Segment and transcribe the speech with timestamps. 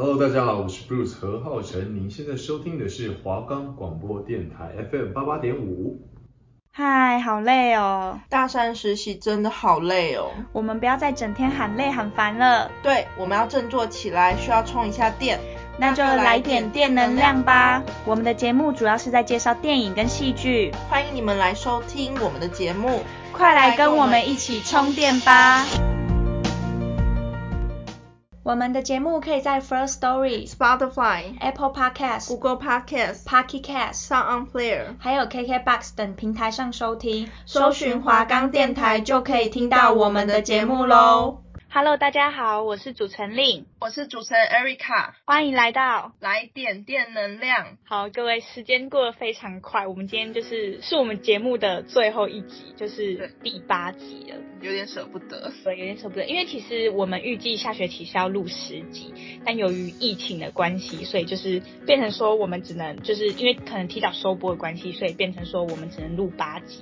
[0.00, 6.00] Hello，大家好，我是 Bruce 何浩晨，您现在收听的是华冈广播电台 FM 八八点五。
[6.70, 12.70] 嗨，好累哦，大三实习真的好累哦，我们不要再整天喊累喊烦了。
[12.80, 15.40] 对，我们要振作起来，需要充一下电，
[15.80, 17.82] 那就来点电能量吧。
[18.04, 23.00] 我们的节目主要是在介绍电影跟戏剧，欢迎你们来收听我们的节目，
[23.32, 25.64] 快来跟我们一起充电吧。
[28.48, 41.42] 我们的节目可以在 First Story、Spotify、Apple Podcasts、Google Podcasts、Pocket Casts、Sound On Player，还有 KKBox 等平台上收听，搜寻华冈电台就可以听到我们的节目喽。
[41.70, 47.76] Hello，大家好，我是主持人令，我是主持人 Erica，欢迎来到来点电能量。
[47.84, 59.12] 好，各位，时间过得非常快，我们今天就是是我们节目的最后一集，就是第八集了，有点舍不得，对，有点舍不得，因为其实我们预计下学期是要录十集，
[59.44, 66.80] 但由于疫情的关系，所以就是变成说我们只能就是因为可能提早收播的关系，所以变成说我们只能录八集。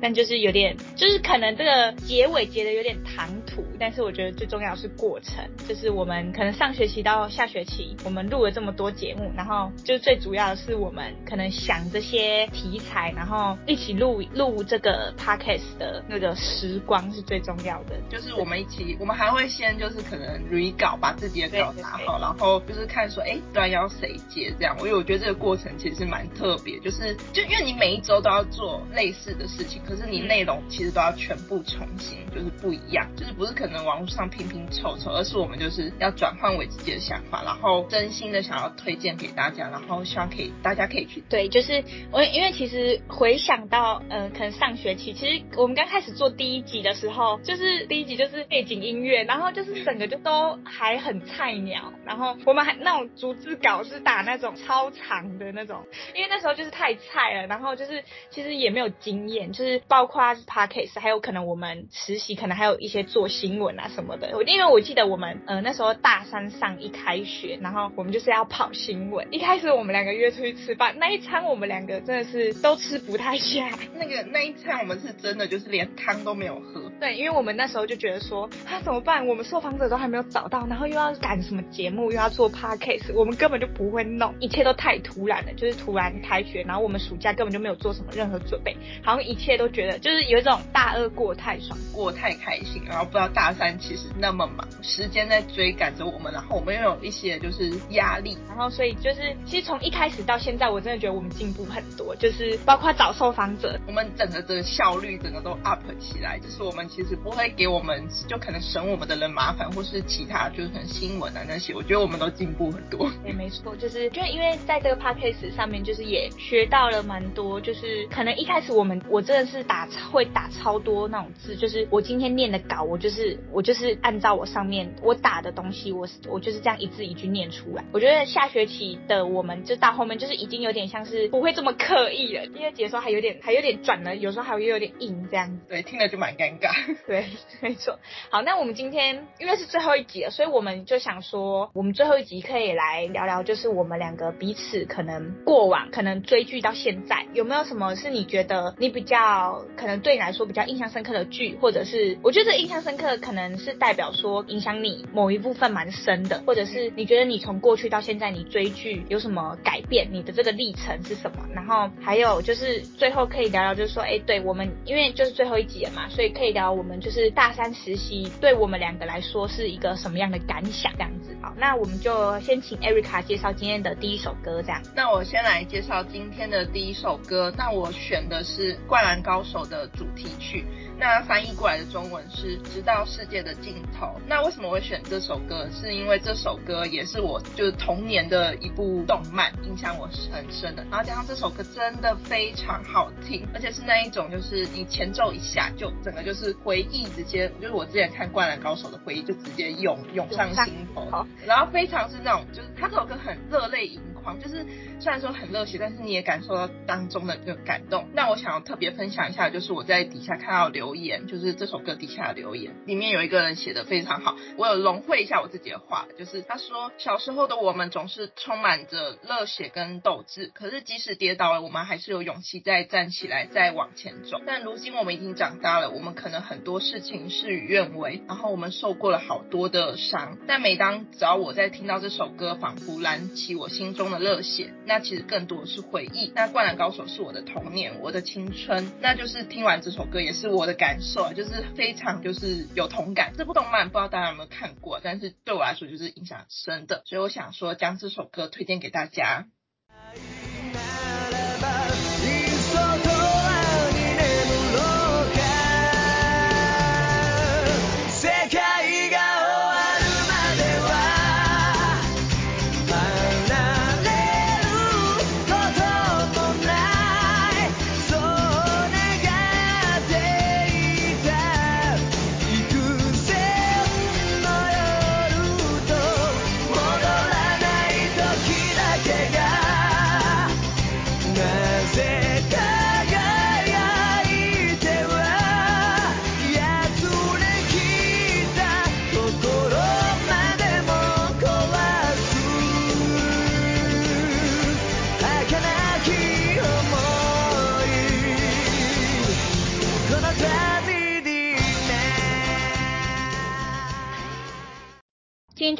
[0.00, 17.96] 但就是有点，就是可能这个结尾结的有点唐突，但是我觉得最重要是过程，就是我们可能上学期到下学期，我们录了这么多节目，然后就是最主要的是我们可能想这些题材，然后一起录录这个 podcast 的那个时光是最重要的。
[18.08, 24.76] 就是我们一起，我们还会先就是可能 re 稿，把自己的稿打好，然后就是看说，哎，段要谁接这样。
[24.78, 29.82] 因为我觉得这个过程其实蛮特别，就是就因为你每一周都要做类似的事情。
[29.88, 55.82] 可是你内容其实都要全部重新，就是不一样，就是不是可能网络上拼拼凑凑，而是我们就是要转换为自己的想法，然后真心的想要推荐给大家，然后希望可以大家可以去对，就是我因为其实回想到，呃，可能上学期，其实我们刚开始做第一集的时候，就是第一集就是背景音乐，然后就是整个就都还很菜鸟，然后我们还那种逐字稿是打那种超长的那种，
[56.14, 59.77] 因为那时候就是太菜了，然后就是其实也没有经验，就是。
[59.86, 64.30] 包括 Podcast，还有可能我们实习，可能还有一些做新闻啊什么的。
[64.34, 69.26] 我因为我记得我们呃那时候大三上一开学，然后我们就是要跑新闻。
[69.30, 73.70] 一开始我们两个约出去吃饭，那一餐我们两个真的是都吃不太下。
[73.94, 76.90] 那个那一餐我们是真的就是连汤都没有喝。
[76.98, 79.24] 对，因为我们那时候就觉得说，啊怎么办？
[79.26, 89.67] 我们受访者都还没有找到，然后又要赶什么节目，又要做 Podcast，我们根本就不会弄，一切都太突然了，就是突然开学，然后我们暑假根本就没有做什么任何准备，好像一切都。
[89.70, 113.10] 觉得就是有一种大二过太爽，过太开心，然后不知道大三其实那么忙，时间在追赶着我们，然后我们又有一些就是压力，然后所以就是其实从一开始到现在，我真的觉得我们进步很多，就是包括找受访者，我们整个的效率整个都 up 起来，就是我们其实不会给我们就可能省我们的人麻烦，或是其他就是可能新闻啊那些，我觉得我们都进步很多。
[113.22, 119.57] 对，没错，就是就因为在这个 podcast 上面，就是也学到了蛮多，就是可能一开始我们我真的是。
[119.64, 127.84] 打会打超多那种字，就是我今天念的稿，我就是我就是按照我上面我打的东西，我我就是这样一字一句念出来。
[127.92, 135.58] 我觉得下学期的我们就到后面就是已经有点像是不会这么刻意了，第二节的时候还有点还有点转了，有时候还会有点硬这样子。
[135.68, 136.70] 对，听了就蛮尴尬。
[137.06, 137.24] 对，
[137.60, 137.98] 没错。
[138.30, 149.47] 好，那我们今天因为是最后一集了，所以我们就想说，我们最后一集可以来聊聊，就是我们两个彼此可能过往可能追剧到现在，有没有什么是你觉得你比较。
[149.76, 161.44] 可能对你来说比较印象深刻的剧，或者是我觉得印象深刻可能是代表说影响你某一部分蛮深的，或者是你觉得你从过去到现在你追剧有什么改变，你的这个历程是什么？
[161.54, 171.36] 然后还有就是最后可以聊聊，就是说，哎，对我们因为就是最后一集了嘛，所以可以聊我们就是大三实习对我们两个来说是一个什么样的感想这样子。
[171.40, 174.82] 好，那我们就先请 Erica 介绍今天的第一首歌，这样。
[174.94, 180.64] 那我先来介绍今天的第一首歌，那我选的是《灌篮高手》的主题曲，
[180.98, 184.14] 那翻译过来的中文是直到世界的尽头。
[184.26, 185.68] 那为什么我会选这首歌？
[185.72, 190.84] 是因为这首歌也是我就是童年的一部动漫，印象我是很深的。
[190.90, 201.26] 然后加上这首歌真的非常好听，而且是那一种就是你前奏一下就整个就是回忆直接，就是我之前看《灌篮高手》的回忆就直接涌涌上心头。
[201.46, 204.00] 然后非常是那种就是他这首歌很热泪盈
[204.40, 204.64] 就是
[205.00, 208.06] 虽然说很热血，但是你也感受到当中的那个感动。
[208.14, 209.08] 那我想要特别分。
[209.08, 224.42] 享一下，就是我在底下看到留言，就是这首歌底下的留言，里面有一个人写的非常好，我有融汇一下我自己的话，就是他说小时候的我们总是充满着热血跟斗志，可是即使跌倒了，我们还是有勇气再站起来再往前走。
[224.46, 236.32] 但如今我们已经长大了，我们可能很多事情事与愿违，然后我们受过了好多的伤，但每当只要我在听到这首歌，仿佛燃起我心中的热血，那其实更多的是回忆。
[236.34, 243.32] 那灌篮高手是我的童年，我的青春，那就是听完这首歌也是我的感受，就是非常就是有同感。
[243.36, 249.46] 这部动漫不知道大家有没有看过，但是对我来说就是印象深的，所以我想说将这首歌推荐给大家。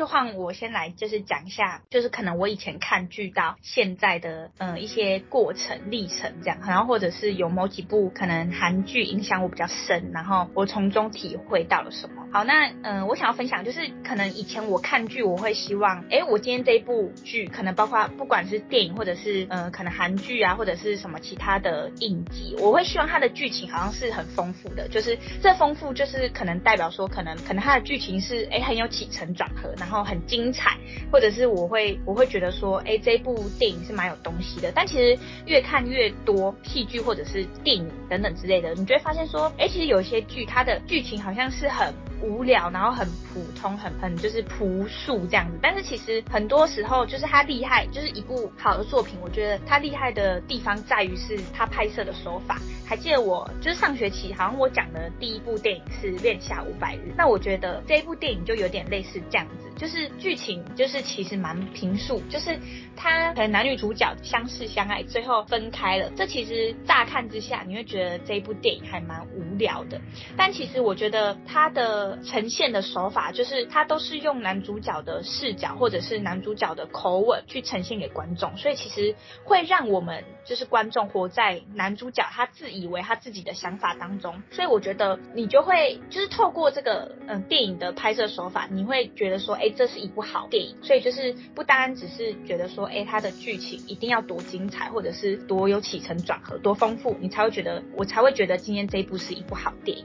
[0.08, 12.27] 况我先来，就是讲一下，就是可能我以前看剧到现在的，呃，一些过程历程这样，然后或者是有某几部可能韩剧影响我比较深，然后我从中体会到了什么。
[12.30, 29.68] 好，那嗯，我想要分享就是，可能以前我看剧，我会希望，哎，我今天这一部剧，可能包括不管是电影或者是嗯，可能韩剧啊，或者是什么其他的影集，我会希望它的剧情好像是很丰富的，就是这丰富就是可能代表说，可能可能它的剧情是哎很有起承转合。
[29.78, 30.76] 然后很精彩，
[31.12, 34.72] 或者是我会我会觉得说，哎，这部电影是蛮有东西的。
[34.74, 35.16] 但其实
[35.46, 45.58] 越看越多戏剧或者是电影等等之类的，你就会发现说，哎，其实有些剧它的剧情好像是很无聊，然后很普通，很很就是朴素这样子。
[45.62, 52.58] 但是其实很多时候就是它厉害，就是一部好的作品，我觉得它厉害的地方在于是它拍摄的手法。
[52.86, 59.68] 还记得我就是上学期好像我讲的第一部电影是《恋夏五百日》，那我觉得这一部电影就有点类似这样子。
[59.76, 62.58] 就是剧情就是其实蛮平素，就是
[62.96, 66.10] 他可能男女主角相识相爱，最后分开了。
[66.16, 70.00] 这其实乍看之下你会觉得这一部电影还蛮无聊的，
[70.36, 79.14] 但其实我觉得他的呈现的手法，就是它都是用男主角的视角或者是男主角的口吻去呈现给观众，所以其实
[79.44, 89.72] 会让我们就是观众活在男主角他自以为他自己的想法当中，所以我觉得你就会就是透过这个嗯电影的拍摄手法，你会觉得说，哎。
[89.78, 100.04] 这是一部好电影，所以就是不单只是觉得说，哎，它的剧情一定要多精彩，或者是多有起承转合，多丰富，你才会觉得，我才会觉得今天这一部是一部好电影。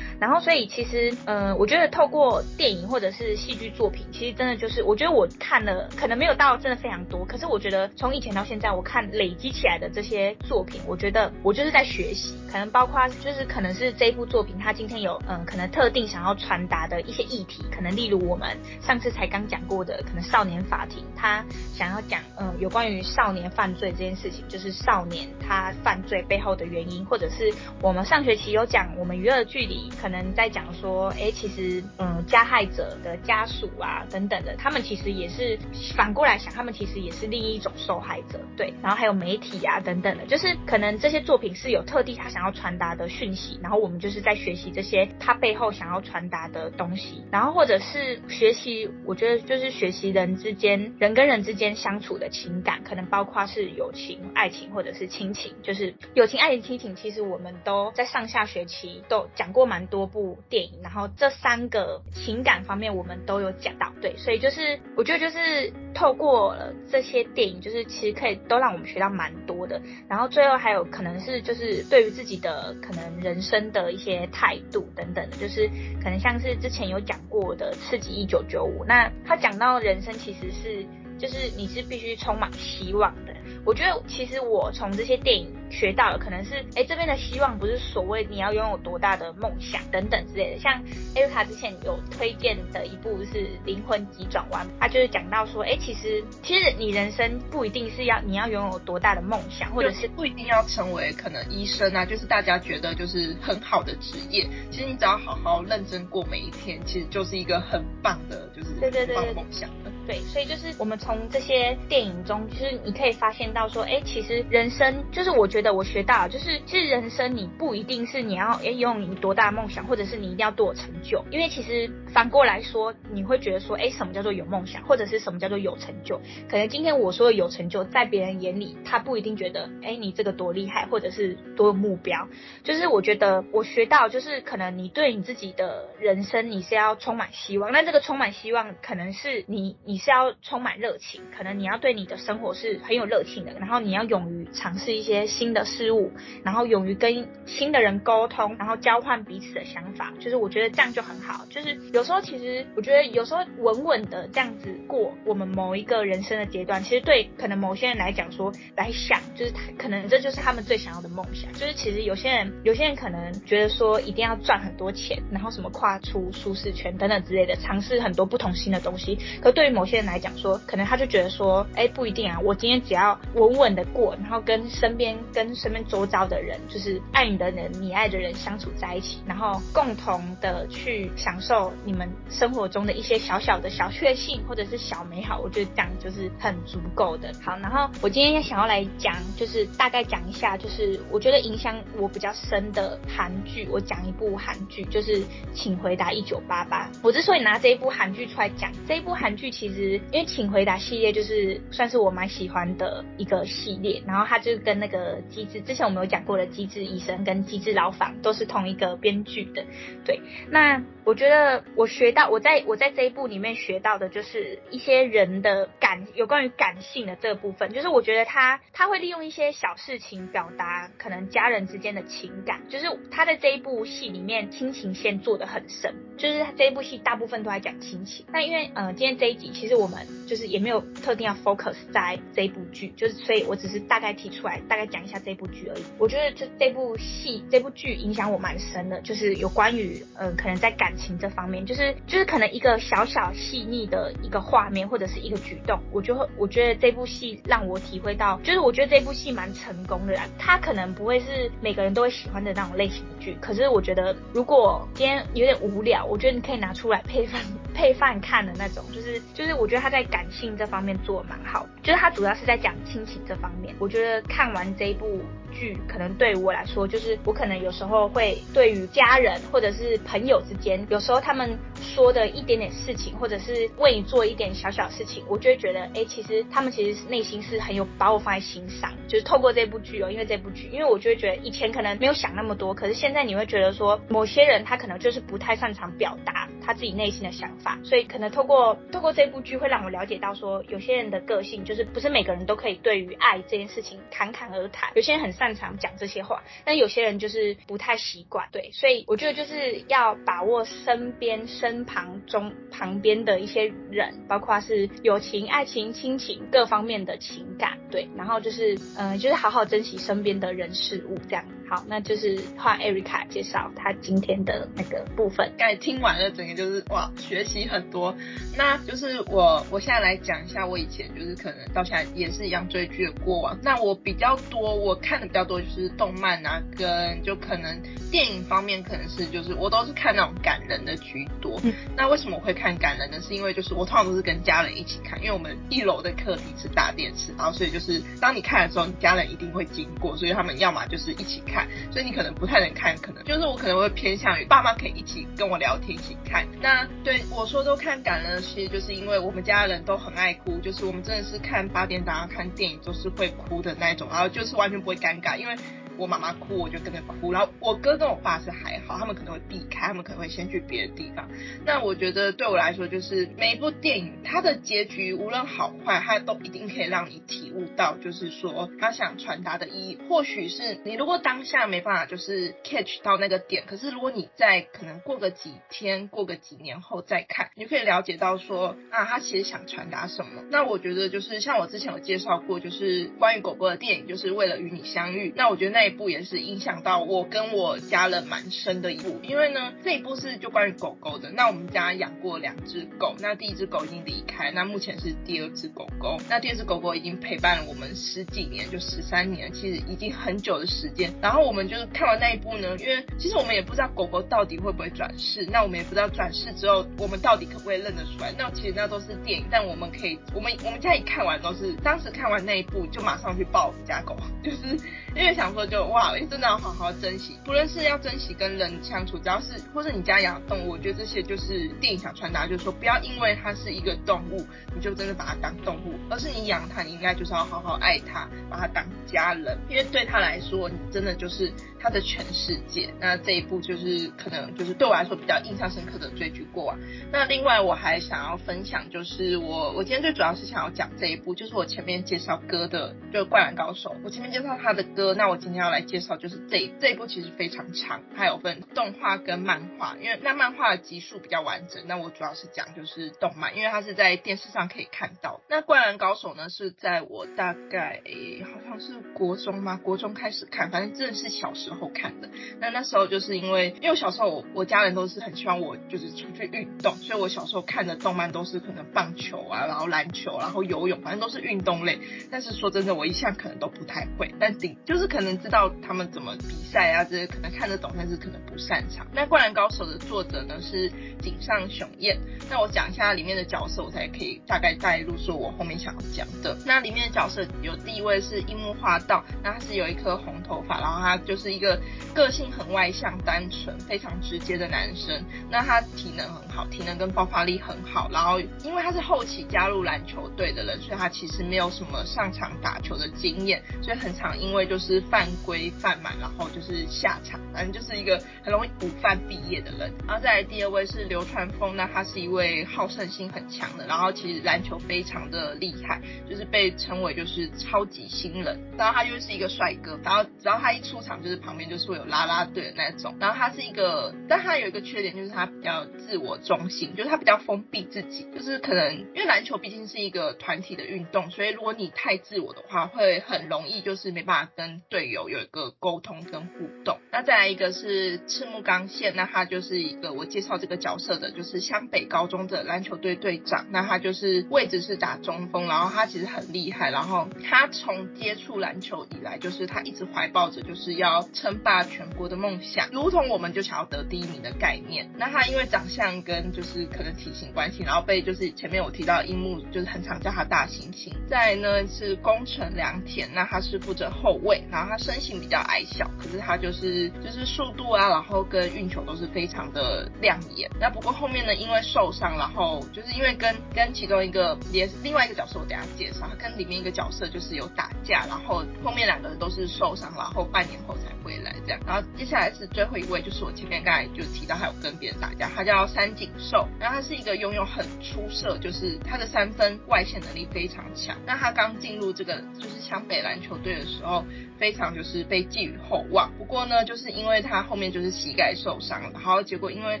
[0.20, 21.42] 然后，所以其实，呃，我觉得透过电影或者是戏剧作品，其实真的就是，我觉得我看了，可能没有到真的非常多，可是我觉得从以前到现在，我看累积起来的这些作品，我觉得我就是在学习，可能包括就是可能是这一部作品，它今天有，嗯、可能特定想要传达的一些议题，可能例如我们上次才刚讲过的，可能少年法庭，他
[21.74, 27.50] 想要讲，嗯、有关于少年犯罪这件事情，就是少年他犯罪背后的原因，或者是
[27.80, 35.56] 我们上学期有讲我们娱乐距离可可能在讲说，哎、其实，嗯，加害者的家属啊，等等的，他们其实也是
[35.94, 38.74] 反过来想，他们其实也是另一种受害者，对。
[38.82, 59.99] 然后还有媒体啊，等等的，就是可能这些作品是有特地他想要传达的讯息，然后我们就是在学习这些他背后想要传达的东西，然后或者是学习，我觉得就是学习人之间，人跟人之间相处的情感，可能包括是友情、爱情或者是亲情，就是友情、爱情、亲情，其实我们都在上下学期都讲过蛮多。
[60.00, 69.78] 多部电影，然后这三个情感方面我们都有讲到，对，所以就是我觉得就是透过了这些电影，就是其实可以都让我们学到蛮多的。
[70.08, 75.68] 然后最后还有可能是就是对于自己的可能人生的一些态度等等的，就是
[76.02, 80.86] 可能像是之前有讲过的《刺激一九九五》，那他讲到人生其实是
[81.18, 83.34] 就是你是必须充满希望的。
[83.66, 85.59] 我觉得其实我从这些电影。
[85.70, 90.58] 学到了，可能是哎这边的希望不是所谓你要拥有多大的梦想等等之类的。
[90.58, 90.72] 像
[91.14, 104.46] 艾瑞卡之前有推荐的一部是《灵魂急转弯》，他就是讲到说，哎，其实其实你人生不一定是要你要拥有多大的梦想，或者是不一定要成为可能医生啊，就是大家觉得就是很好的职业。
[104.70, 109.68] 其实你只要好好认真过每一天，其实就是一个很棒的，就是对对对梦想。
[110.06, 126.20] 对，所以就是我们从这些电影中，就是你可以发现到说，哎，其实人生就是我觉得觉得我学到，就是其实人生你不一定是你要哎拥有你多大的梦想，或者是你一定要多有成就，因为其实反过来说，你会觉得说，哎，什么叫做有梦想，或者是什么叫做有成就？
[126.48, 132.26] 可能今天我说的有成就，在别人眼里，他不一定觉得，哎，你这个多厉害，或者是多有目标。
[132.64, 137.70] 就是我觉得我学到，就是可能你对你自己的人生，你是要充满希望。
[137.70, 140.00] 那这个充满希望，可能是你你。
[140.00, 146.10] 是要充满热情，可能你要对你的生活是很有热情的，然后你要勇于尝试一些新的事物，
[146.44, 151.44] 然后勇于跟新的人沟通，然后交换彼此的想法，就是我觉得这样就很好。
[151.50, 161.52] 就是有时候其实我觉得有时候稳稳的这样子过我们某一个人生的阶段，其实对可能某些人来讲说来想，就是可能这就是他们最想要的梦想。
[161.54, 169.18] 就是其实有些人有些人可能觉得说一定要赚很多钱，然后什么跨出舒适圈等等之类的，尝试很多不同新的东西。
[169.40, 187.32] 可对于某些人来讲说，可能他就觉得说，哎，不一定啊，我今天只要稳稳的过，然后跟身边跟跟身边周遭的人，就是爱你的人、你爱的人相处在一起，然后共同的去享受你们生活中的一些小小的小确幸或者是小美好，我觉得这样就是很足够的。
[187.42, 195.22] 好，然后我今天想要来讲，就是大概讲一下，就是我觉得影响我比较深的韩剧，我讲一部韩剧，就是
[195.54, 196.86] 《请回答一九八八》。
[197.02, 199.98] 我之所以拿这一部韩剧出来讲，这一部韩剧其实。
[200.12, 209.64] 因为请回答系列就是算是我蛮喜欢的一个系列，然后它就跟那个机智，之前我们有讲过的机智医生跟机智牢房都是同一个编剧的，
[210.04, 210.20] 对。
[210.50, 228.26] 那我觉得我学到我在我在这一部里面学到的就是一些人的感，有关于感性的这个部分，就是我觉得他他会利用一些小事情表达可能家人之间的情感，就是他在这一部戏里面亲情线做得很深，就是这一部戏大部分都在讲亲情。
[228.32, 230.00] 那因为呃今天这一集其实我们。
[230.26, 235.82] 就是也没有特定要 focus 在这一部剧，就是所以我只是大概提出来，大概讲一下这部剧而已。
[235.98, 250.26] 我觉得这这部戏这部剧影响我蛮深的，就是有关于呃可能在感情这方面，就是就是可能一个小小细腻的一个画面或者是一个举动，我就会我觉得这部戏让我体会到，就是我觉得这部戏蛮成功的啦。
[250.38, 257.40] 它可能不会是每个人都会喜欢的那种类型的剧，可是我觉得如果今天有点无聊，我觉得你可以拿出来配饭
[257.74, 260.00] 配饭看的那种，就是就是我觉得他在。
[260.10, 263.72] 感性这方面做的蛮好，就是他主要是在讲亲情这方面。
[263.78, 265.18] 我觉得看完这一部
[265.50, 278.90] 剧，可能对我来说，就是我可能有时候会对于家人或者是朋友之间，有时候他们说的一点点事情，或者是为你做一点小小事情，我就会觉得，哎，其实他们其实内心是很有把我放在心上。
[279.08, 311.44] 就是透过这部剧哦，因为这部剧，因为我就会觉得以前可能没有想那么多，可是现在你会觉得说，某些人他可能就是不太擅长表达他自己内心的想法，所以可能透过 透过这部剧会让我了解到说，有些人的个性就是不是每个人都可以对于爱这件事情侃侃而谈，有些人很擅长讲这些话，但有些人就是不太习惯，对，所以我觉得就是要把握身边、身身旁中旁边的一些人，包括是友情、爱情、亲情各方面的情感，对，然后就是嗯、呃，就是好好珍惜身边的人事物，这样。
[311.68, 315.52] 好，那就是换艾瑞卡介绍她今天的那个部分。
[315.56, 318.12] 刚才听完了，整个就是哇，学习很多。
[318.56, 323.56] 那就是我，我现在来讲一下我以前就是可能到现在也是一样追剧的过往。
[323.62, 331.59] 那我比较多，我看的比较多就是动漫啊，跟就可能电影方面可能是就是我都是看那种感人的居多。
[331.96, 333.20] 那为什么我会看感人呢？
[333.20, 341.68] 是因为就是我通常都是跟家人一起看，因为我们一楼的客厅是大电视，然后所以就是当你看的时候，你家人一定会经过，所以他们要么就是一起看。
[341.92, 346.46] 所以你可能不太能看，可能就是我可能会偏向于爸妈可以一起跟我聊天，一起看。
[346.60, 355.56] 那对我说都看感人，其实就是因为我们家人都很爱哭，就是我们真的是看八点档看电影都是会哭的那种，然后就是完全不会尴尬，因为。
[356.00, 357.30] 我妈妈哭，我就跟着哭。
[357.30, 361.28] 然后我哥跟我爸是还好，他们可能会避开，他们可能会先去别的地方。
[361.66, 369.98] 那我觉得对我来说，就是每一部电影它的结局无论好坏，它都一定可以让你体悟到，就是说他想传达的意义。
[370.08, 380.42] 或许是你如果当下没办法就是 catch 到那个点，可是如果你在可能过个几天、过个几年后再看，你就可以了解到说啊，他其实想传达什么。
[380.50, 385.32] 那我觉得就是像我之前有介绍过，就是关于狗狗的电影，就是为了与你相遇。
[385.36, 391.30] 那我觉得那一部也是影响到我跟我家人蛮深的一部，因为呢这一部是就关于狗狗的。
[391.30, 396.18] 那我们家养过两只狗，那第一只狗已经离开，那目前是第二只狗狗。
[396.28, 401.12] 那第二只狗狗已经陪伴了我们十几年，就十三年，其实已经很久的时间。
[401.20, 408.32] 然后我们就是看完那一部呢，因为其实我们也不知道狗狗到底会不会转世，那我们也不知道转世之后我们到底可不可以认得出来。
[408.38, 414.76] 那其实那都是电影，但我们可以，我们我们家一看完都是，当时看完那一部就马上去抱我们家狗， 就是
[415.16, 432.92] 因为想说就哇，真的要好好珍惜，不论是要珍惜跟人相处，只要是或是你家养动物，我觉得这些就是电影想传达，就是说不要因为它是一个动物，你就真的把它当动物，而是你养它，你应该就是要好好爱它，把它当家人，因为对它来说，你真的就是它的全世界。
[433.00, 436.78] 那这一部就是可能就是对我来说比较印象深刻的追剧过往。
[437.12, 451.82] 那另外我还想要分享，就是我我今天最主要是想要讲这一部，就是我前面介绍歌的，就《灌篮高手》，我前面介绍他的歌，那我今天要来介绍就是这这一部其实非常长，它有分动画跟漫画，因为那漫画的集数比较完整。
[451.86, 455.40] 那我主要是讲就是动漫，因为它是在电视上可以看到。
[455.48, 458.00] 那《灌篮高手》呢是在我大概、
[458.44, 459.80] 好像是国中吗？
[459.82, 462.28] 国中开始看，反正真的是小时候看的。
[462.58, 471.98] 那那时候就是因为，因为小时候我我家人都是很希望我就是出去运动，所以我小时候看的动漫都是可能棒球啊，然后篮球，然后游泳，反正都是运动类。
[472.30, 479.06] 但是说真的，我一向可能都不太会，但顶就是可能道他们怎么比赛啊，这些可能看得懂，但是可能不擅长。
[479.12, 480.88] 那《灌篮高手》的作者呢是
[481.20, 486.56] 井上雄彦，那我讲一下里面的角色，我才可以大概带入说我后面想要讲的。
[486.64, 491.80] 那里面的角色有第一位是樱木花道，那他是有一颗红头发，然后他就是一个
[492.14, 495.22] 个性很外向、单纯、非常直接的男生。
[495.50, 509.92] 那他体能很好，体能跟爆发力很好，然后因为他是后期加入篮球队的人，所以他其实没有什么上场打球的经验，所以很常因为就是犯规范嘛，然后就是下场，反正就是一个很容易午饭毕业的人。
[510.06, 518.58] 然后再来第二位是流川枫，那他是一位好胜心很强的，然后其实篮球非常的厉害，就是被称为就是超级新人。
[518.76, 523.16] 然后他又是一个帅哥，然后只要他一出场，就是旁边就是会有啦啦队的那种。
[523.18, 536.98] 然后他是一个，但他有一个缺点，就是他比较自我中心，就是他比较封闭自己，就是可能因为篮球毕竟是一个团体的运动，所以如果你太自我的话，会很容易就是没办法跟队友有一个沟通跟互动。
[537.12, 543.66] 那再来一个是赤木刚宪，那他就是一个我介绍这个角色的，就是湘北高中的篮球队队长。
[543.70, 555.10] 那他就是位置是打中锋，然后他其实很厉害，然后他从接触篮球以来，就是他一直怀抱着就是要称霸全国的梦想，如同我们就想要得第一名的概念。
[555.16, 561.12] 那他因为长相跟就是可能体型关系，然后被就是前面我提到樱木就是很常叫他大猩猩。
[561.28, 570.68] 再呢是宫城良田，那他是负责后卫，然后他身性比较矮小，可是他就是就是速度啊，然后跟运球都是非常的亮眼。
[570.80, 581.80] 那不过后面呢，因为受伤，然后就是因为跟跟其中一个也是另外一个角色，我等下介绍，他跟里面一个角色就是有打架，然后后面两个人都是受伤，然后半年后才回来这样。
[581.86, 591.16] 然后接下来是最后一位，就是我前面刚才就提到还有跟别人打架，他叫三井寿，然后他是一个拥有很出色，就是他的三分外线能力非常强。
[591.26, 594.24] 那他刚进入这个就是湘北篮球队的时候，
[594.58, 596.30] 非常就是是被寄予厚望。
[596.38, 600.00] 不过呢，就是因为他后面就是膝盖受伤了，然后结果因为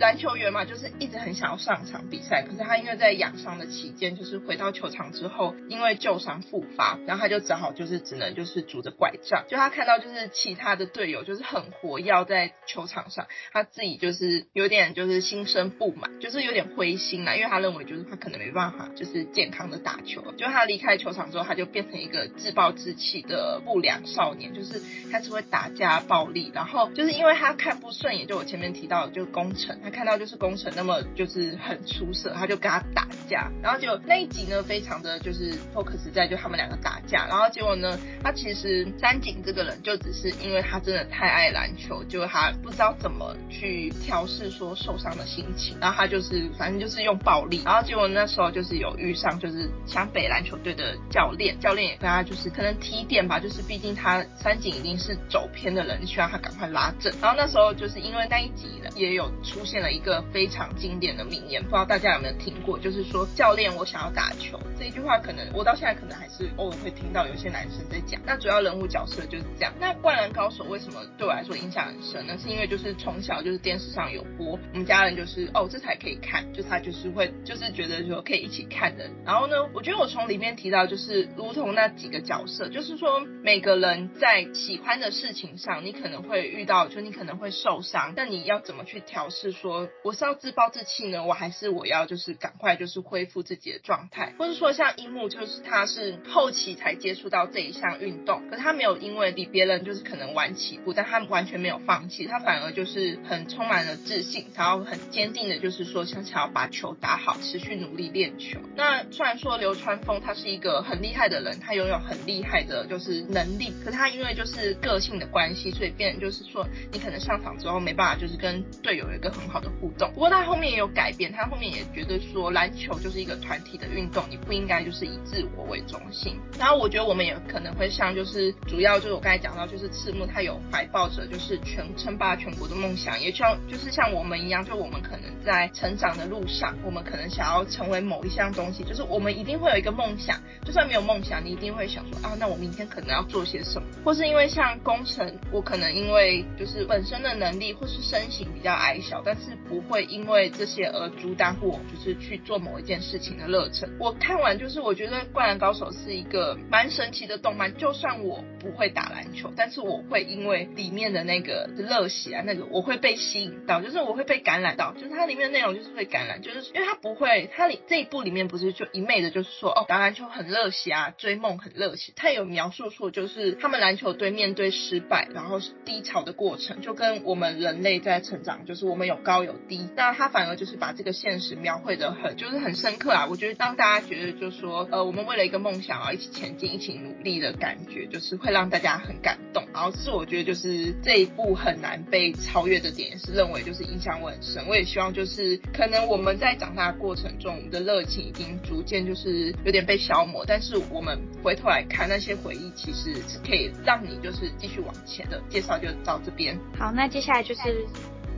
[0.00, 9.44] 篮球员嘛，就是一直很想要上场比赛，可是他因为在养伤的期间，就是回到球场之后，因为旧伤复发，然后他就只好就是只能就是拄着拐杖。
[9.48, 20.32] 就他看到就是其他的队友就是很活跃在球场上，他自己就是有点就是心生不满，就是有点灰心啦，因为他认为就是他可能没办法就是健康的打球。
[20.36, 24.80] 就他离开球场之后，他就变成一个自暴自弃的不良少年，就是
[25.10, 69.72] 他是会打架暴力，然后就是因为他看不顺眼，就我前面提到的，就是宫城，他看到就是工程那么就是很出色，他就跟他打架，然后就那一集呢，非常的就是 focus 在就他们两个打架，然后结果呢，他其实三井这个人就只是因为他真的太爱篮球，就他不知道怎么去调试说受伤的心情，然后他就是反正就是用暴力，然后结果那时候就是有遇上就是湘北篮球队的教练，教练也跟他就是可能提点吧，就是毕竟他三井已经是走偏的人，需要他赶快拉正，然后那时候就是因为那一集呢，也有出现了一个非常经典的名言，不知道大家有没有听过，就是说教练我想要打球这一句话，可能我到现在可能还是偶尔会听到有些男生在讲，那主要人物角色就是这样。
[69.80, 72.36] 那灌篮高手为什么对我来说影响很深呢？
[72.38, 79.10] 是因为就是从小就是电视上有播，我们家人就是哦这才可以看，就他就是会就是觉得说可以一起看的。
[79.24, 89.52] 然后呢，我觉得我从里面提到就是如同那几个角色，就是说每个人在喜欢的事情上，你可能会遇到，就你可能会受伤，但你要怎么去调试？
[89.52, 108.58] 说我是要自暴自弃呢，我还是我要就是赶快就是恢复自己的状态，或者说像樱木就是他是后期才接触到这一项运动，可他没有因为比别人就是可能晚起步，但他完全没有放弃，他反而就是很充满了自信，然后很坚定的就是说想想要把球打好，持续努力练球。
[108.76, 120.10] 那虽然说流川枫他是一个很厉害的人，他拥有很厉害的就是能力，可他因为就是是个性的关系，所以变就是说你可能上场之后没办法就是跟队友有一个很好的互动。
[120.12, 126.36] 不过他后面也有改变，他后面也觉得说篮球就是一个团体的运动，你不应该就是以自我为中心。
[126.58, 153.90] 然后我觉得我们也可能会像就是主要就是我刚才讲到就是赤木他有怀抱着就是全称霸全国的梦想，也像就是像我们一样，就我们可能在成长的路上，我们可能想要成为某一项东西，就是我们一定会有一个梦想，就算没有梦想，你一定会想说啊，那我明天可能要做些什么，或是因为因为像工程，我可能因为就是本身的能力或是身形比较矮小，但是不会因为这些而阻挡我，就是去做某一件事情的热忱。
[153.98, 183.26] 我看完就是我觉得《灌篮高手》是一个蛮神奇的动漫，就算我不会打篮球，但是我会因为里面的那个热血啊，那个我会被吸引到，就是我会被感染到，就是它里面的内容就是会感染，就是因为它不会，它里这一部里面不是就一昧的就是说哦打篮球很热血啊，追梦很热血，它有描述说就是他们篮球队面对失败，然后低潮的过程，就跟我们人类在成长，就是我们有高有低，那他反而就是把这个现实描绘得很，就是很深刻啊。
[183.28, 189.64] 我觉得当大家觉得就是说，呃，我们为了一个梦想啊，一起前进，一起努力的感觉，就是会让大家很感动。
[189.72, 194.66] 然后是我觉得就是这一部很难被超越的点，是认为就是影响我很深。
[194.66, 205.40] 我也希望就是可能我们在长大的过程中，我们的热情已经逐渐就是有点被消磨，但是我们回头来看那些回忆，其实是可以让你就是继续往前的。
[205.48, 206.58] 介绍就到这边。
[206.78, 207.86] 好，那接下来就是。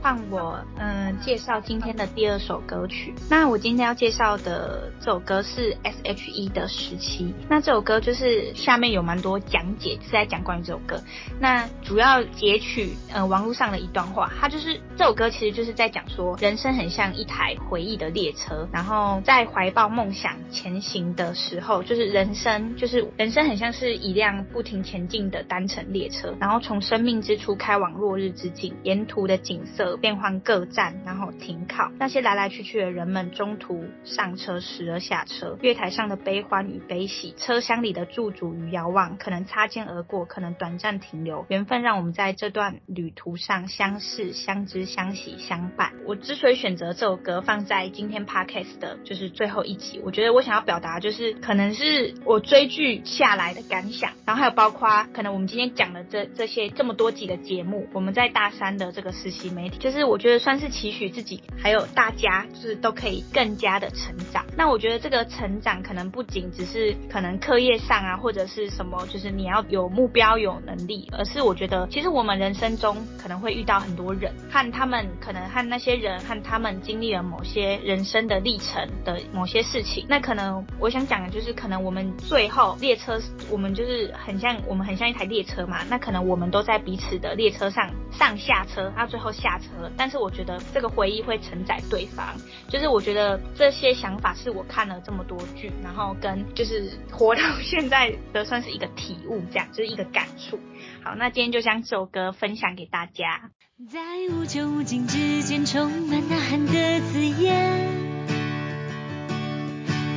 [0.01, 3.13] 换我嗯、介绍今天的第二首歌曲。
[3.29, 7.33] 那我今天要介绍的这首歌是 S.H.E 的十七。
[7.47, 10.99] 那这首歌就是下面有蛮多讲解是在讲关于这首歌。
[11.39, 29.90] 那主要截取呃网络上的一段话，它就是这首歌其实就是在讲说，人生很像一台回忆的列车，然后在怀抱梦想前行的时候，就是人生就是人生很像是一辆不停前进的单程列车，然后从生命之初开往落日之境，沿途的景色。
[29.97, 31.91] 变换各站，然后停靠。
[31.99, 35.57] 那些来来去去的人们，中途上车，时而下车。
[35.61, 41.45] 月台上的悲欢与悲喜，车厢里的驻足与遥望，可能擦肩而过，可能短暂停留。
[41.49, 45.91] 缘分让我们在这段旅途上相识、相知、相惜、相伴。
[46.05, 59.79] 我之所以选择这首歌放在今天 podcast 的就是最后一集，我觉得我想要表达就是，可能是我追剧下来的感想，然后还有包括可能我们今天讲的这这些这么多集的节目，我们在大三的这个实习媒体。
[59.81, 64.45] 就是我觉得算是期许自己，还有大家，就是都可以更加的成长。
[64.55, 80.05] 那我觉得这个成长可能不仅只是可能课业上啊，或者是什么，就是你要有目标、有能力，而是我觉得其实我们人生中可能会遇到很多人，和他们可能和那些人和他们经历了某些人生的历程的某些事情。
[80.07, 85.79] 那可能我想讲的就是，可能我们最后列车，我们就是很像我们很像一台列车嘛。
[85.89, 89.70] 那可能我们都在彼此的列车上上下车，到最后下车。
[89.97, 92.35] 但是我觉得这个回忆会承载对方，
[92.67, 100.59] 就是我觉得这些想法是我看了这么多剧，然后跟就是活到现在的算是一个体悟，这样 就是一个感触。
[101.03, 103.49] 好，那今天就将这首歌分享给大家。
[103.89, 103.99] 在
[104.31, 107.89] 无穷无尽之间，充满呐喊的字眼。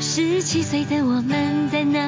[0.01, 1.99] 十七岁的我们在哪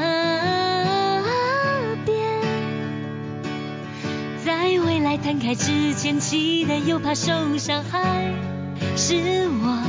[4.47, 5.57] 在未来摊开。
[5.57, 8.33] 之前期待又怕受伤害，
[8.95, 9.17] 是
[9.49, 9.83] 我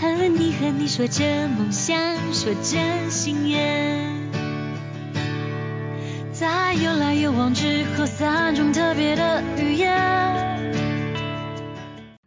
[0.00, 1.98] 和你和你说着梦想，
[2.32, 2.78] 说着
[3.10, 4.14] 心愿，
[6.30, 10.47] 在有来有往之后，三种特别的语言。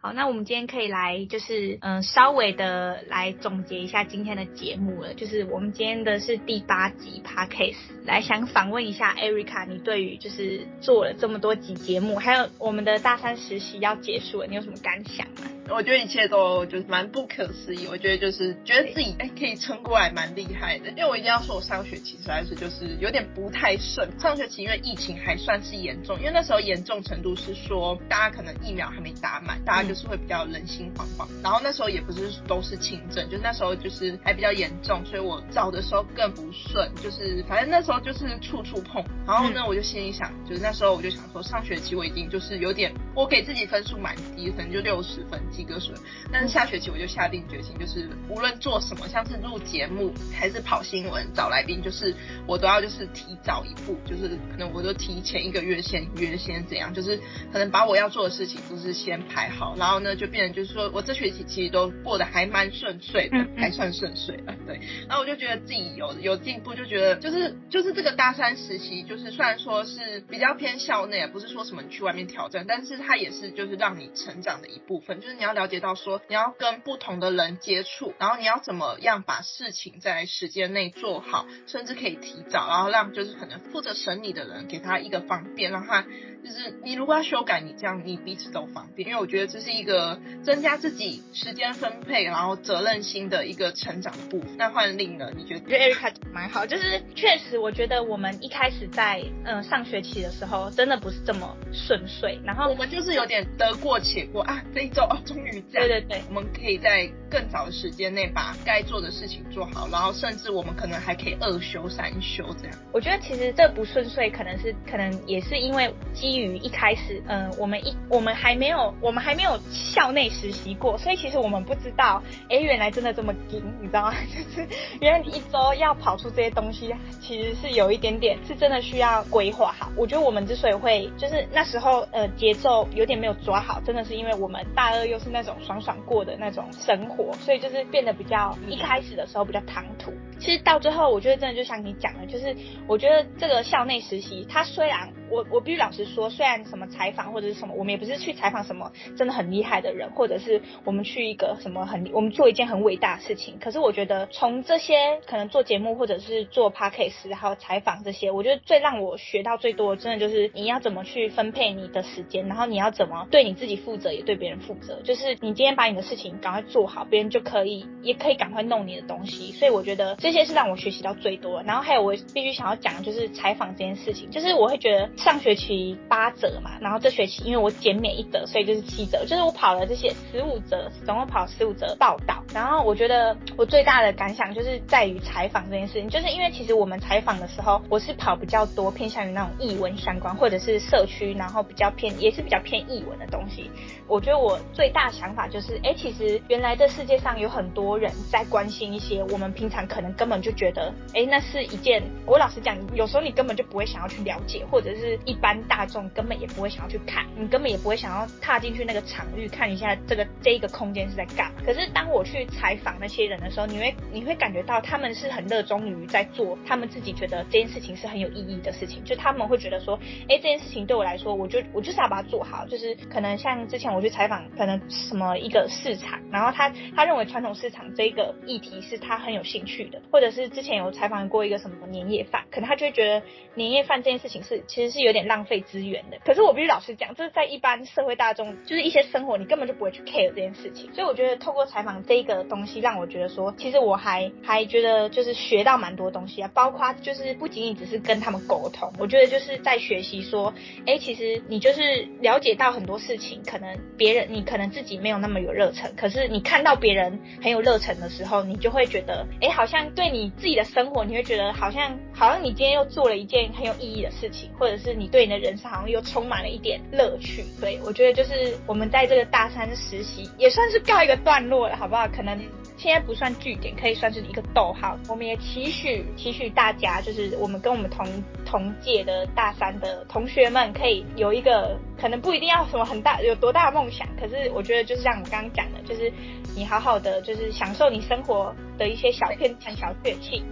[0.04, 5.14] 好，那我们今天可以来，就是嗯、稍微的来总结一下今天的节目了。
[5.14, 15.48] 就是我们今天的是第八集 Podcast，来想访问一下 Erica，你对于就是做了这么多集节目，还有我们的大三实习要结束了，你有什么感想吗？
[15.70, 24.08] 我觉得一切都就是蛮不可思议，我觉得就是觉得自己哎可以撑过来蛮厉害的，因为我一定要说，我上学期实在是就是有点不太顺。
[24.18, 31.26] 上学期因为疫情还算是严重，因为那时候严重程度是说大家可能疫苗还没打满，大家就是会比较人心惶惶。
[31.42, 39.02] 然后那时候也不是都是轻症，就是那时候就是还比较严重，所以我找的时候更不顺，就是反正那时候就是处处碰。
[39.26, 45.40] 然后呢，我就心里想，就是那时候我就想说，上学期我已经就是有点，我给自己分数蛮低，可能就六十分。
[45.62, 45.94] 及格水，
[46.32, 52.14] 但是下学期我就下定决心，就是无论做什么，像是录节目还是跑新闻找来宾，就是
[52.46, 57.18] 我都要就是提早一步，就是可能我就提前一个月先约先怎样，就是
[57.52, 64.80] 可能把我要做的事情就是先排好，然后呢就变成就是说我这学期其实都过得还蛮顺遂的，还算顺遂了，对。
[65.08, 75.32] 然后我就觉得自己有有进步，就觉得就是就是这个大三实习，就是虽然说是比较偏校内，不是说什么你去外面挑战，但是它也是就是让你成长的一部分，就是。
[75.42, 86.04] 你要了解到说，你要跟不同的人接触，然后你要怎么样把事情在时间内做好，甚至可以提早，然后让就是可能负责审理的人给他一个方便，让他。
[86.44, 94.56] 就是你如果要修改，你这样你彼此都方便，因为我觉得这是一个增加自己时间分配，然后责任心的一个成长的部分。
[94.56, 95.30] 那换令呢？
[95.36, 95.60] 你觉得？
[95.64, 112.78] 我觉得 Erica 蛮好，就是确实我觉得我们一开始在嗯、呃、上学期的时候，真的不是这么顺遂，然后我们就是有点得过且过啊，这一周哦终于这样，对对对，我们可以在更早的时间内把该做的事情做好，然后甚至我们可能还可以二休三休这样。
[112.92, 124.14] 我觉得其实这不顺遂，可能是可能也是因为基于一开始，嗯、呃，我们一我们还没有我们还没有校内实习过，所以其实我们不知道，哎，原来真的这么紧，你知道吗？
[124.32, 124.68] 就是
[125.00, 129.90] 原来你一周要跑出这些东西，其实是有一点点是真的需要规划好。
[129.96, 140.12] 我觉得我们之所以会就是那时候呃节奏有点没有抓好，真的是因为我们大二又是那种爽爽过的那种生活，所以就是变得比较一开始的时候比较唐突。
[140.42, 142.54] 其实到最后，我觉得真的就像你讲的，就是
[142.88, 153.56] 我觉得这个校内实习，它虽然我我必须老实说，虽然什么采访或者是什么，我们也不是去采访什么真的很厉害的人，或者是我们去一个什么很我们做一件很伟大的事情。
[153.60, 165.00] 可是我觉得从这些可能做节目或者是做 podcast 还有采访这些，我觉得最让我学到最多，真的就是你要怎么去分配你的时间，然后你要怎么对你自己负责，也对别人负责。
[165.02, 169.52] 就是你今天把你的事情赶快做好，别人就可以也可以赶快弄你的东西。
[169.52, 171.62] 所以我觉得这这些是让我学习到最多。
[171.64, 176.70] 然后还有我必须想要讲的就是采访这件事情，就是我会觉得上学期八折嘛。
[176.80, 182.42] 然后这学期因为我减免一折，所以就是七折，就是我跑了这些十五折，总共跑十五折报道。
[182.54, 193.70] 然后我觉得我最大的感想就是在于采访这件事情，就是因为其实我们采访的时候，我是跑比较多偏向于那种译文相关，或者是社区，然后比较偏也是比较偏译文的东西。
[194.08, 211.60] 我觉得我最大想法就是，哎，其实原来这世界上有很多人在关心一些我们平常可能根本就觉得，哎，那是一件我老实讲，有时候你根本就不会想要去了解，或者是一般大众根本也不会想要去看，你根本也不会想要踏进去那个场域看一下这个这一个空间是在干嘛。
[211.64, 219.98] 可是当我去采访那些人的时候，你会你会感觉到他们是很热衷于在做他们自己觉得这件事情是很有意义的事情，就他们会觉得说，
[220.28, 222.66] 哎，这件事情对我来说，我就我就是要把它做好。
[222.66, 233.22] 就是可能像之前我去采访，可能什么一个市场，然后他他认为传统市场这个议题是他很有兴趣的，或者是之前有采访过一个什么年夜饭，可能他就会觉得
[233.54, 236.18] 年夜饭这件事情是其实是有点浪费资源的。
[236.24, 240.92] 可是我必须老实讲，这是在一般社会大众，就是一些生活，你根本就不会去 care 这件事情。
[240.94, 250.52] 所以我觉得透过采访这一个东西，让我觉得说，其实我还还觉得就是学到蛮多东西啊，包括就是不仅仅只是跟他们沟通，我觉得就是在学习说，
[250.86, 267.44] 哎，其实你就是了解到很多事情，可能别人你可能自己没有那么有热忱，可是你看到别人很有热忱的时候，你就会觉得，哎，好像对你自己的生活，你会觉得好像好像你今天又做了一件很有意义的事情，或者是你对你的人生好像又充满了一点乐趣。
[267.60, 272.08] 对，我觉得就是我们在这个大三实习也算是告一个段落了，好不好？
[272.08, 272.38] 可能
[272.76, 274.98] 现在不算句点，可以算是一个逗号。
[275.08, 278.06] 我们也期许期许大家，就是我们跟我们同
[278.44, 286.12] 同届的大三的同学们，可以有一个可能不一定要什么很大有多大的梦想，可是我觉得就是像我刚刚讲的，就是
[286.54, 290.44] 你好好的就是享受你生活的一些小片段、小确幸。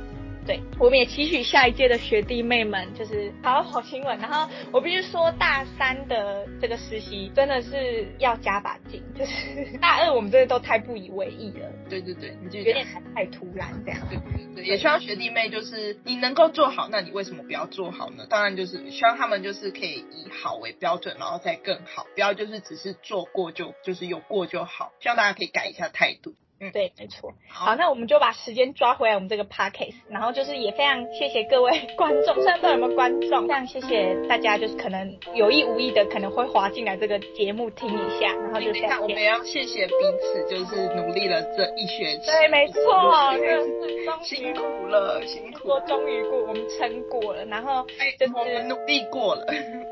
[0.46, 4.18] 对，我们也期许下一届的学弟妹们就是好好跑新闻。
[4.18, 11.70] 然后我必须说，大三的这个实习真的是要加把劲，就是大二我们真的都太不以为意了。
[11.88, 14.00] 对对对，你就有点太突然这样。
[14.08, 18.26] 对对对，也希望学弟妹就是你能够做好，那你为什么不要做好呢？
[18.28, 24.92] 当然就是希望他们就是可以以好为标准，然后再更好，不要就是只是做过就就是有过就好。
[25.00, 26.34] 希望大家可以改一下态度。
[26.60, 27.32] 嗯，对，没错。
[27.48, 39.00] 好，那我们就把时间抓回来，我们这个 podcast，然后就是也非常谢谢各位观众，虽然不知道有没有观众，非常谢谢大家，就是可能有意无意的可能会滑进来这个节目听一下，然后就这样。
[39.00, 42.26] 我们也要谢谢彼此，就是努力了这一学期。
[42.26, 45.68] 对，没错，就是辛苦了，辛苦。
[45.68, 47.86] 了终于过，我们撑过了，然后
[48.18, 49.46] 就是我们努力过了，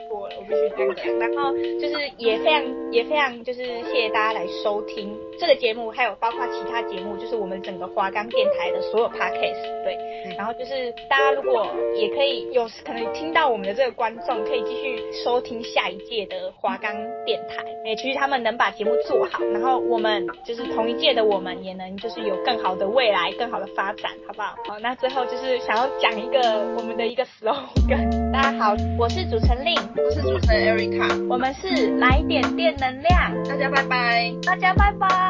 [0.09, 1.18] 过了，我必须这样讲。
[1.18, 6.38] 然后就是也非常也非常就是谢谢大家来收听这个节目，还有包括。
[6.48, 16.92] 其他节目就是我们整个华冈电台的所有 podcast，对，然后就是大家如果也可以有可能听到我们的这个观众，可以继续收听下一届的华冈
[17.24, 24.57] 电台，也其实他们能把节目做好，然后我们就是同一届的我们也能就是有更好的未来、更好的发展，好不好？
[24.66, 26.40] 好，那最后就是想要讲一个
[26.77, 35.27] 我们的一个 slogan，大家好，我是主持人 Lin，我是主持人 Erica，我们是来点电能量，大家拜拜，大家拜拜。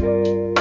[0.00, 0.57] 嗯